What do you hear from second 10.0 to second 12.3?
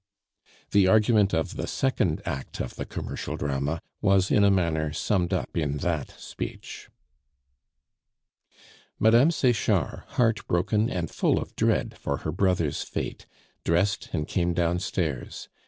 heartbroken and full of dread for